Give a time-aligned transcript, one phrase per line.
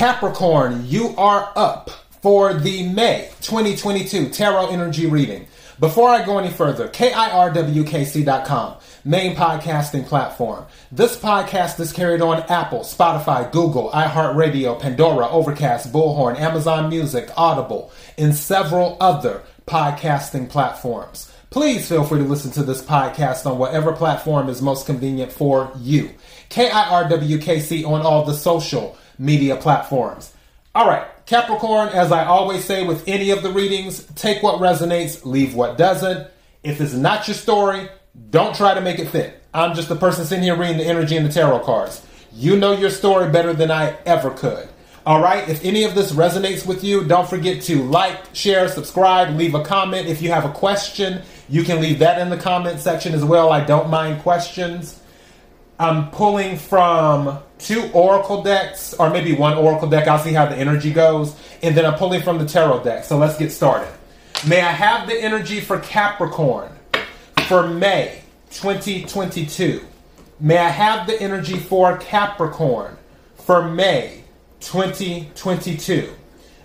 [0.00, 1.90] Capricorn, you are up
[2.22, 5.46] for the May 2022 Tarot Energy Reading.
[5.78, 10.64] Before I go any further, KIRWKC.com, main podcasting platform.
[10.90, 17.92] This podcast is carried on Apple, Spotify, Google, iHeartRadio, Pandora, Overcast, Bullhorn, Amazon Music, Audible,
[18.16, 21.30] and several other podcasting platforms.
[21.50, 25.70] Please feel free to listen to this podcast on whatever platform is most convenient for
[25.78, 26.08] you.
[26.48, 30.32] KIRWKC on all the social media platforms.
[30.74, 35.24] All right, Capricorn, as I always say with any of the readings, take what resonates,
[35.24, 36.26] leave what doesn't.
[36.62, 37.88] If it's not your story,
[38.30, 39.42] don't try to make it fit.
[39.52, 42.04] I'm just the person sitting here reading the energy and the tarot cards.
[42.32, 44.68] You know your story better than I ever could.
[45.04, 49.36] All right, if any of this resonates with you, don't forget to like, share, subscribe,
[49.36, 50.06] leave a comment.
[50.06, 53.50] If you have a question, you can leave that in the comment section as well.
[53.50, 54.99] I don't mind questions.
[55.80, 60.06] I'm pulling from two oracle decks, or maybe one oracle deck.
[60.06, 61.34] I'll see how the energy goes.
[61.62, 63.04] And then I'm pulling from the tarot deck.
[63.04, 63.88] So let's get started.
[64.46, 66.70] May I have the energy for Capricorn
[67.46, 68.20] for May
[68.50, 69.82] 2022?
[70.38, 72.98] May I have the energy for Capricorn
[73.36, 74.24] for May
[74.60, 76.12] 2022?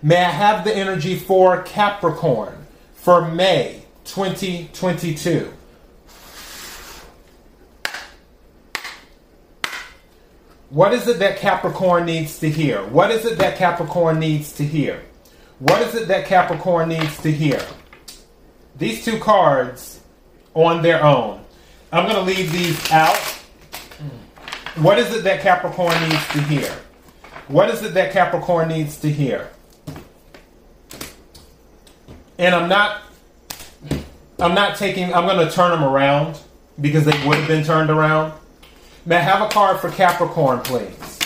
[0.04, 5.54] May I have the energy for Capricorn for May 2022?
[10.76, 12.84] What is it that Capricorn needs to hear?
[12.88, 15.02] What is it that Capricorn needs to hear?
[15.60, 17.66] What is it that Capricorn needs to hear?
[18.78, 20.02] These two cards
[20.54, 21.40] on their own.
[21.94, 23.16] I'm going to leave these out.
[24.76, 26.70] What is it that Capricorn needs to hear?
[27.48, 29.50] What is it that Capricorn needs to hear?
[32.38, 33.02] And I'm not
[34.40, 36.38] I'm not taking I'm going to turn them around
[36.82, 38.34] because they would have been turned around.
[39.08, 41.20] May I have a card for Capricorn, please?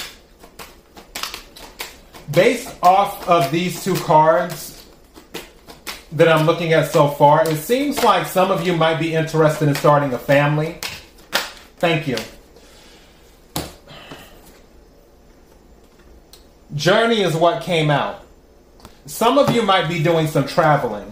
[2.29, 4.85] Based off of these two cards
[6.11, 9.69] that I'm looking at so far, it seems like some of you might be interested
[9.69, 10.79] in starting a family.
[11.77, 12.17] Thank you.
[16.75, 18.25] Journey is what came out.
[19.05, 21.09] Some of you might be doing some traveling.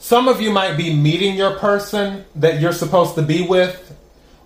[0.00, 3.91] Some of you might be meeting your person that you're supposed to be with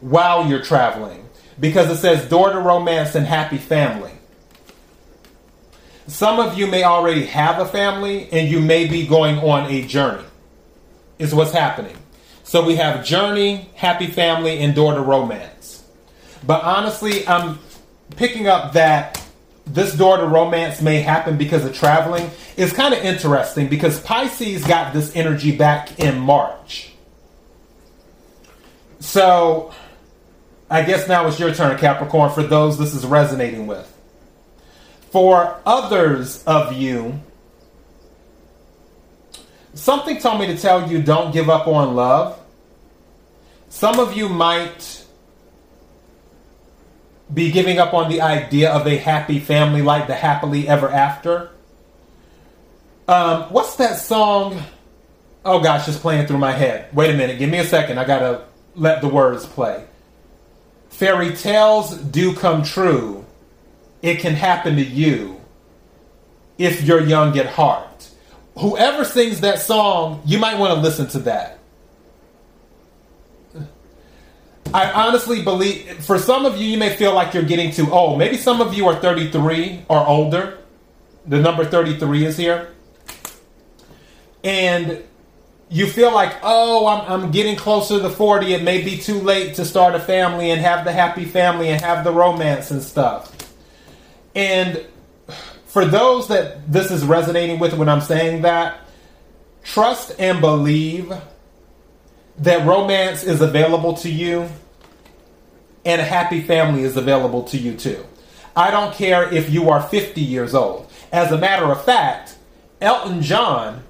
[0.00, 4.12] while you're traveling because it says door to romance and happy family.
[6.06, 9.86] Some of you may already have a family and you may be going on a
[9.86, 10.24] journey,
[11.18, 11.96] is what's happening.
[12.44, 15.84] So we have journey, happy family, and door to romance.
[16.46, 17.58] But honestly, I'm
[18.14, 19.20] picking up that
[19.66, 24.64] this door to romance may happen because of traveling is kind of interesting because Pisces
[24.64, 26.92] got this energy back in March.
[29.00, 29.74] So
[30.68, 33.92] I guess now it's your turn, Capricorn, for those this is resonating with.
[35.10, 37.20] For others of you,
[39.74, 42.38] something told me to tell you don't give up on love.
[43.68, 45.04] Some of you might
[47.32, 51.50] be giving up on the idea of a happy family like the happily ever after.
[53.08, 54.62] Um, what's that song?
[55.44, 56.92] Oh gosh, it's playing through my head.
[56.92, 57.98] Wait a minute, give me a second.
[57.98, 58.44] I gotta
[58.74, 59.84] let the words play.
[60.96, 63.26] Fairy tales do come true.
[64.00, 65.38] It can happen to you
[66.56, 68.08] if you're young at heart.
[68.56, 71.58] Whoever sings that song, you might want to listen to that.
[74.72, 78.18] I honestly believe, for some of you, you may feel like you're getting too old.
[78.18, 80.60] Maybe some of you are 33 or older.
[81.26, 82.70] The number 33 is here.
[84.42, 85.04] And
[85.68, 88.54] you feel like, oh, I'm, I'm getting closer to 40.
[88.54, 91.80] It may be too late to start a family and have the happy family and
[91.80, 93.32] have the romance and stuff.
[94.34, 94.86] And
[95.66, 98.78] for those that this is resonating with when I'm saying that,
[99.64, 101.12] trust and believe
[102.38, 104.48] that romance is available to you
[105.84, 108.04] and a happy family is available to you too.
[108.54, 110.90] I don't care if you are 50 years old.
[111.12, 112.36] As a matter of fact,
[112.80, 113.84] Elton John,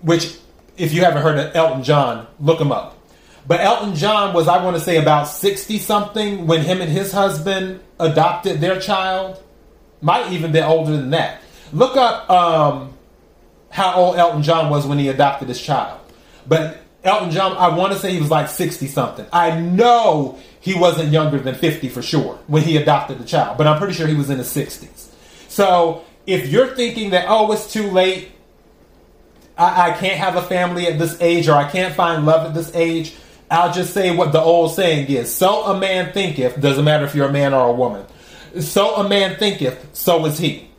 [0.00, 0.36] which
[0.76, 2.98] if you haven't heard of Elton John, look him up.
[3.46, 7.12] But Elton John was, I want to say, about 60 something when him and his
[7.12, 9.42] husband adopted their child.
[10.00, 11.40] Might even be older than that.
[11.72, 12.96] Look up um,
[13.70, 16.00] how old Elton John was when he adopted his child.
[16.46, 19.26] But Elton John, I want to say he was like 60 something.
[19.32, 23.66] I know he wasn't younger than 50 for sure when he adopted the child, but
[23.66, 25.08] I'm pretty sure he was in his 60s.
[25.48, 28.30] So if you're thinking that, oh, it's too late,
[29.56, 32.54] I, I can't have a family at this age, or I can't find love at
[32.54, 33.14] this age,
[33.50, 37.14] I'll just say what the old saying is so a man thinketh, doesn't matter if
[37.14, 38.06] you're a man or a woman.
[38.60, 40.70] So a man thinketh, so is he.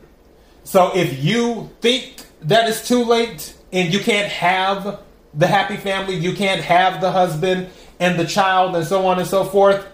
[0.64, 5.00] So if you think that it's too late and you can't have
[5.34, 7.68] the happy family, you can't have the husband
[8.00, 9.86] and the child and so on and so forth,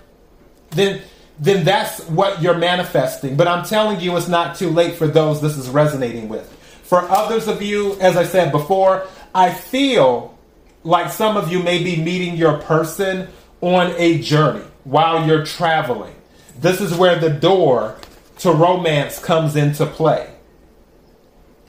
[0.71, 1.03] then
[1.39, 3.35] then that's what you're manifesting.
[3.37, 6.57] But I'm telling you it's not too late for those this is resonating with.
[6.91, 10.37] For others of you, as I said before, I feel
[10.83, 13.29] like some of you may be meeting your person
[13.61, 16.17] on a journey while you're traveling.
[16.59, 17.97] This is where the door
[18.41, 20.35] to romance comes into play.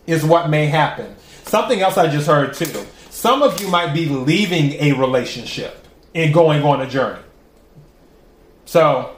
[0.08, 1.16] Is what may happen.
[1.44, 2.84] Something else I just heard too.
[3.12, 5.86] Some of you might be leaving a relationship
[6.16, 7.22] and going on a journey.
[8.66, 9.16] So,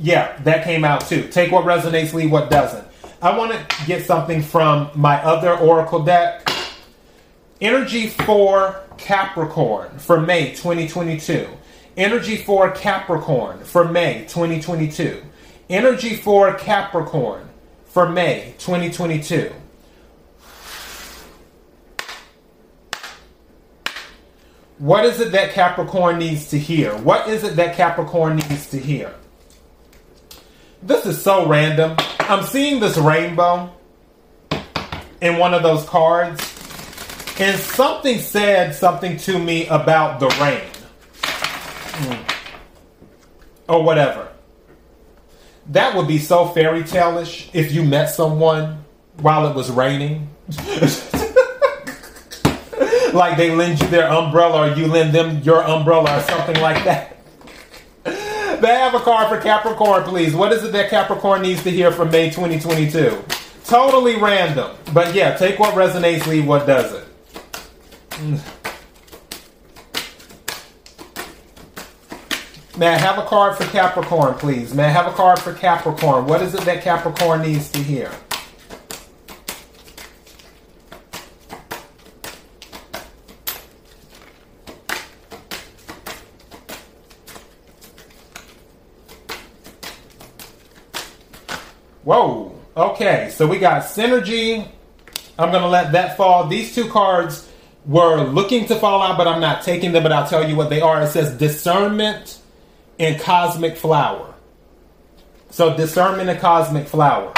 [0.00, 1.28] yeah, that came out too.
[1.28, 2.85] Take what resonates, leave what doesn't.
[3.26, 6.48] I want to get something from my other Oracle deck.
[7.60, 11.48] Energy for Capricorn for May 2022.
[11.96, 15.24] Energy for Capricorn for May 2022.
[15.68, 17.48] Energy for Capricorn
[17.86, 19.52] for May 2022.
[24.78, 26.96] What is it that Capricorn needs to hear?
[26.98, 29.12] What is it that Capricorn needs to hear?
[30.80, 31.96] This is so random.
[32.28, 33.72] I'm seeing this rainbow
[35.20, 36.40] in one of those cards,
[37.38, 40.62] and something said something to me about the rain.
[42.02, 42.32] Mm.
[43.68, 44.28] Or whatever.
[45.68, 48.84] That would be so fairy tale-ish if you met someone
[49.18, 50.28] while it was raining.
[53.12, 56.84] like they lend you their umbrella or you lend them your umbrella or something like
[56.84, 57.15] that.
[58.62, 60.34] Have a card for Capricorn, please.
[60.34, 63.24] What is it that Capricorn needs to hear from May 2022?
[63.64, 64.76] Totally random.
[64.94, 67.04] But yeah, take what resonates, leave what doesn't.
[68.10, 68.40] Mm.
[72.78, 74.74] May I have a card for Capricorn, please?
[74.74, 76.26] May I have a card for Capricorn?
[76.26, 78.12] What is it that Capricorn needs to hear?
[92.06, 92.54] Whoa.
[92.76, 94.64] Okay, so we got synergy.
[95.36, 96.46] I'm going to let that fall.
[96.46, 97.50] These two cards
[97.84, 100.70] were looking to fall out, but I'm not taking them, but I'll tell you what
[100.70, 101.02] they are.
[101.02, 102.38] It says discernment
[103.00, 104.32] and cosmic flower.
[105.50, 107.34] So discernment and cosmic flower.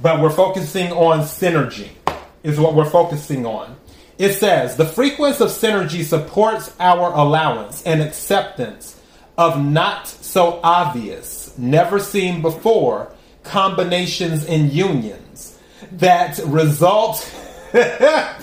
[0.00, 1.88] But we're focusing on synergy,
[2.44, 3.74] is what we're focusing on.
[4.18, 9.00] It says the frequency of synergy supports our allowance and acceptance
[9.36, 13.12] of not so obvious, never seen before
[13.48, 15.58] combinations and unions
[15.92, 17.28] that result.
[17.74, 18.36] okay,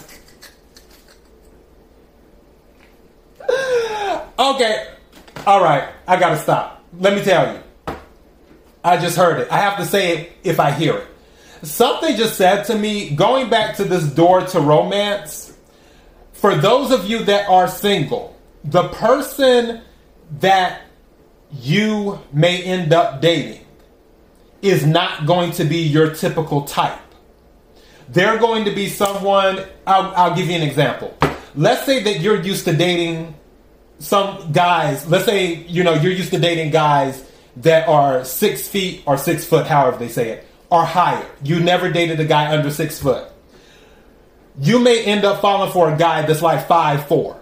[5.46, 6.84] all right, I gotta stop.
[7.00, 7.62] Let me tell you.
[8.84, 9.52] I just heard it.
[9.52, 11.07] I have to say it if I hear it.
[11.63, 15.57] Something just said to me, going back to this door to romance,
[16.34, 19.81] for those of you that are single, the person
[20.40, 20.81] that
[21.52, 23.64] you may end up dating
[24.69, 27.00] is not going to be your typical type.
[28.09, 31.15] They're going to be someone, I'll, I'll give you an example.
[31.56, 33.35] Let's say that you're used to dating
[34.00, 37.23] some guys, let's say, you know, you're used to dating guys
[37.57, 41.25] that are six feet or six foot, however they say it, or higher.
[41.44, 43.31] You never dated a guy under six foot.
[44.59, 47.40] You may end up falling for a guy that's like five four.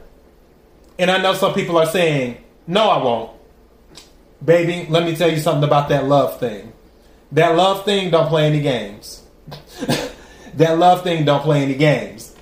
[0.99, 3.31] And I know some people are saying, no, I won't.
[4.43, 6.73] Baby, let me tell you something about that love thing.
[7.33, 9.23] That love thing don't play any games.
[10.53, 12.35] that love thing don't play any games.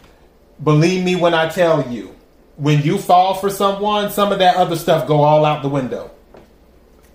[0.62, 2.14] Believe me when I tell you,
[2.58, 6.12] when you fall for someone, some of that other stuff go all out the window.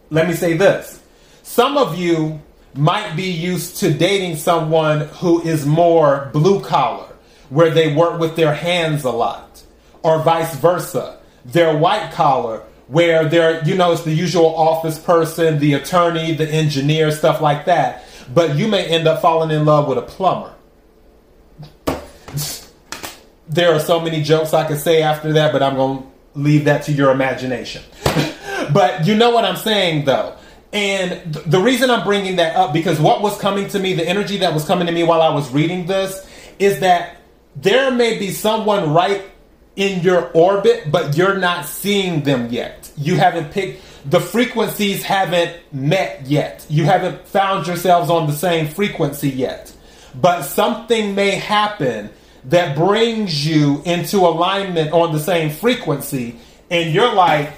[0.08, 1.02] Let me say this.
[1.42, 2.40] Some of you
[2.74, 7.14] might be used to dating someone who is more blue collar,
[7.50, 9.62] where they work with their hands a lot,
[10.02, 11.18] or vice versa.
[11.44, 16.48] They're white collar, where they're, you know, it's the usual office person, the attorney, the
[16.48, 18.04] engineer, stuff like that.
[18.32, 20.52] But you may end up falling in love with a plumber.
[23.48, 26.64] There are so many jokes I could say after that, but I'm going to leave
[26.64, 27.82] that to your imagination.
[28.72, 30.36] but you know what I'm saying, though.
[30.72, 34.06] And th- the reason I'm bringing that up, because what was coming to me, the
[34.06, 36.28] energy that was coming to me while I was reading this,
[36.58, 37.18] is that
[37.54, 39.22] there may be someone right
[39.76, 42.90] in your orbit, but you're not seeing them yet.
[42.96, 46.66] You haven't picked, the frequencies haven't met yet.
[46.68, 49.72] You haven't found yourselves on the same frequency yet.
[50.14, 52.10] But something may happen
[52.44, 56.38] that brings you into alignment on the same frequency,
[56.70, 57.52] and you're like,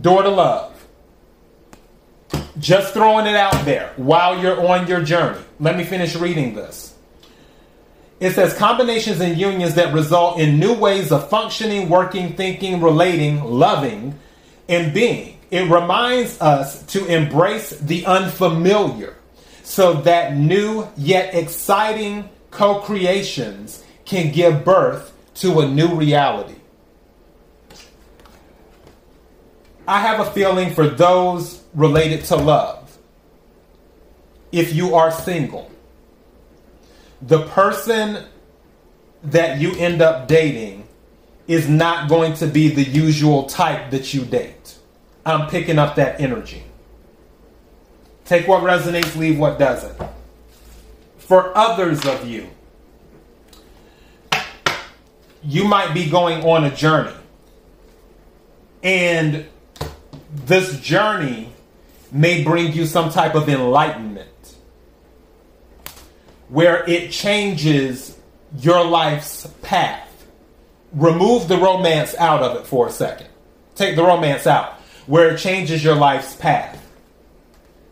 [0.00, 0.74] door to love.
[2.58, 5.40] Just throwing it out there while you're on your journey.
[5.60, 6.87] Let me finish reading this.
[8.20, 13.42] It says combinations and unions that result in new ways of functioning, working, thinking, relating,
[13.44, 14.18] loving,
[14.68, 15.38] and being.
[15.50, 19.16] It reminds us to embrace the unfamiliar
[19.62, 26.56] so that new yet exciting co creations can give birth to a new reality.
[29.86, 32.98] I have a feeling for those related to love.
[34.50, 35.70] If you are single,
[37.22, 38.24] the person
[39.24, 40.86] that you end up dating
[41.46, 44.76] is not going to be the usual type that you date.
[45.24, 46.62] I'm picking up that energy.
[48.24, 49.98] Take what resonates, leave what doesn't.
[51.16, 52.48] For others of you,
[55.42, 57.16] you might be going on a journey.
[58.82, 59.46] And
[60.32, 61.52] this journey
[62.12, 64.27] may bring you some type of enlightenment
[66.48, 68.16] where it changes
[68.58, 70.26] your life's path.
[70.92, 73.28] Remove the romance out of it for a second.
[73.74, 74.74] Take the romance out,
[75.06, 76.82] where it changes your life's path.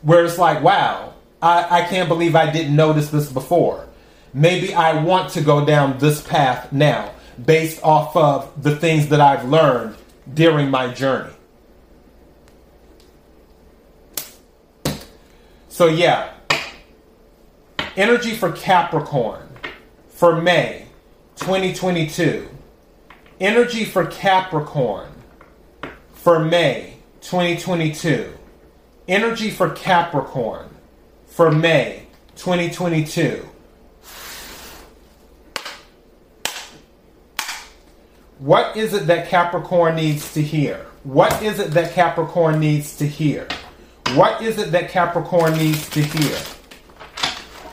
[0.02, 3.86] Where it's like, wow, I, I can't believe I didn't notice this before.
[4.32, 7.12] Maybe I want to go down this path now,
[7.44, 9.96] based off of the things that I've learned
[10.32, 11.32] during my journey.
[15.68, 16.32] So, yeah,
[17.96, 19.48] energy for Capricorn
[20.08, 20.86] for May
[21.36, 22.48] 2022.
[23.40, 25.10] Energy for Capricorn
[26.12, 28.32] for May 2022.
[29.08, 30.68] Energy for Capricorn
[31.26, 33.48] for May 2022.
[38.38, 40.86] What is it that Capricorn needs to hear?
[41.04, 43.48] What is it that Capricorn needs to hear?
[44.14, 46.36] What is it that Capricorn needs to hear?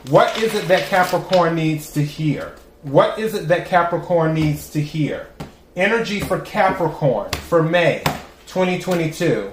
[0.08, 2.54] What is it that Capricorn needs to hear?
[2.82, 5.28] What is it that Capricorn needs to hear?
[5.76, 8.02] Energy for Capricorn for May
[8.46, 9.50] 2022.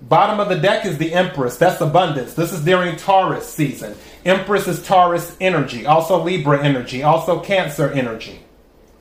[0.00, 1.58] Bottom of the deck is the Empress.
[1.58, 2.32] That's abundance.
[2.32, 3.94] This is during Taurus season.
[4.24, 8.40] Empress is Taurus energy, also Libra energy, also Cancer energy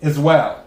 [0.02, 0.66] as well.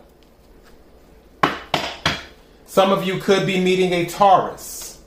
[2.65, 5.03] Some of you could be meeting a Taurus.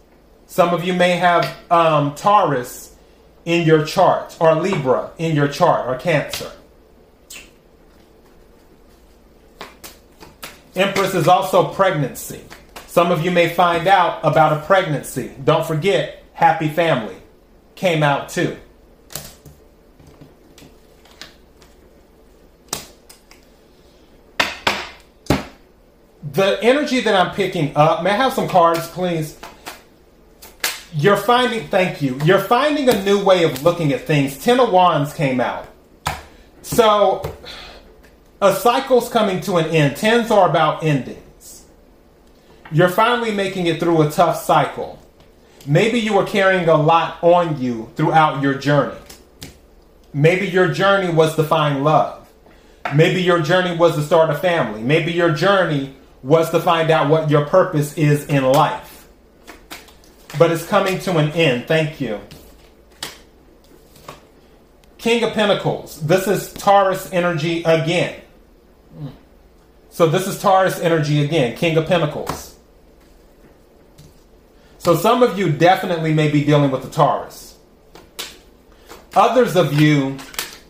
[0.45, 2.86] Some of you may have um, Taurus
[3.47, 6.51] in your chart, or Libra in your chart, or Cancer.
[10.75, 12.41] Empress is also pregnancy.
[12.87, 15.31] Some of you may find out about a pregnancy.
[15.45, 17.15] Don't forget, Happy Family
[17.75, 18.57] came out too.
[26.33, 29.39] The energy that I'm picking up, may I have some cards, please?
[30.93, 32.19] You're finding thank you.
[32.23, 34.37] You're finding a new way of looking at things.
[34.37, 35.67] Ten of wands came out.
[36.61, 37.35] So
[38.41, 39.97] a cycle's coming to an end.
[39.97, 41.65] Tens are about endings.
[42.71, 44.99] You're finally making it through a tough cycle.
[45.65, 48.97] Maybe you were carrying a lot on you throughout your journey.
[50.13, 52.27] Maybe your journey was to find love.
[52.95, 54.81] Maybe your journey was to start a family.
[54.81, 58.86] Maybe your journey was to find out what your purpose is in life
[60.37, 61.67] but it's coming to an end.
[61.67, 62.19] Thank you.
[64.97, 66.01] King of Pentacles.
[66.01, 68.21] This is Taurus energy again.
[69.89, 71.55] So this is Taurus energy again.
[71.55, 72.55] King of Pentacles.
[74.79, 77.57] So some of you definitely may be dealing with the Taurus.
[79.15, 80.17] Others of you,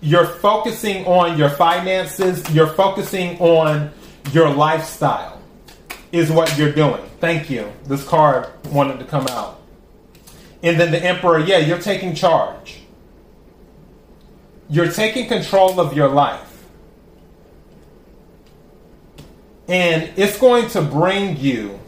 [0.02, 3.92] you're focusing on your finances, you're focusing on
[4.32, 5.37] your lifestyle,
[6.12, 7.04] is what you're doing.
[7.20, 7.72] Thank you.
[7.86, 9.62] This card wanted to come out.
[10.64, 12.80] And then the emperor, yeah, you're taking charge.
[14.70, 16.66] You're taking control of your life.
[19.68, 21.80] And it's going to bring you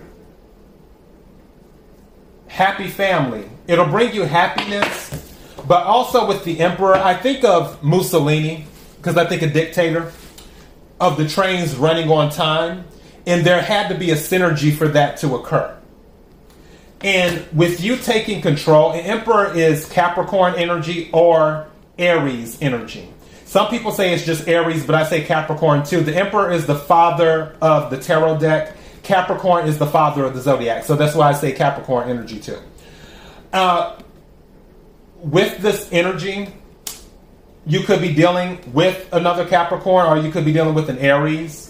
[2.47, 3.49] happy family.
[3.67, 5.33] It'll bring you happiness,
[5.67, 8.65] but also with the emperor, I think of Mussolini,
[8.97, 10.11] because I think a dictator,
[10.99, 12.83] of the trains running on time.
[13.25, 15.75] And there had to be a synergy for that to occur.
[17.01, 23.09] And with you taking control, an emperor is Capricorn energy or Aries energy.
[23.45, 26.01] Some people say it's just Aries, but I say Capricorn too.
[26.01, 28.75] The emperor is the father of the tarot deck.
[29.01, 30.83] Capricorn is the father of the zodiac.
[30.83, 32.59] So that's why I say Capricorn energy too.
[33.51, 33.99] Uh,
[35.15, 36.53] with this energy,
[37.65, 41.68] you could be dealing with another Capricorn or you could be dealing with an Aries.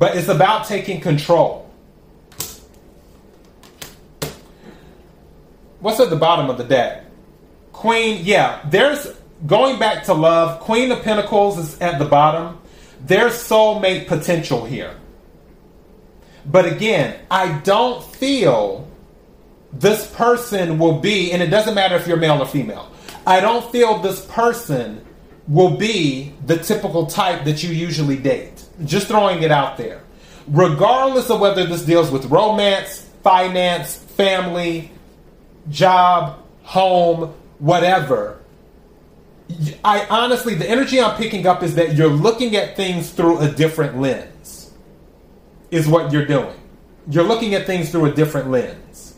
[0.00, 1.70] But it's about taking control.
[5.80, 7.04] what's at the bottom of the deck?
[7.72, 9.06] Queen, yeah, there's
[9.46, 10.60] going back to love.
[10.60, 12.58] Queen of Pentacles is at the bottom.
[13.04, 14.94] There's soulmate potential here.
[16.46, 18.88] But again, I don't feel
[19.70, 22.90] this person will be, and it doesn't matter if you're male or female,
[23.26, 25.04] I don't feel this person
[25.48, 28.64] will be the typical type that you usually date.
[28.84, 30.02] Just throwing it out there.
[30.46, 34.90] Regardless of whether this deals with romance, finance, family,
[35.68, 38.38] job, home, whatever.
[39.84, 43.50] I honestly, the energy I'm picking up is that you're looking at things through a
[43.50, 44.72] different lens,
[45.70, 46.56] is what you're doing.
[47.10, 49.14] You're looking at things through a different lens.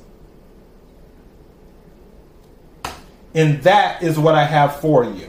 [3.35, 5.29] And that is what I have for you.